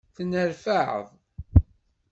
Tenneṛfaɛ. 0.15 0.95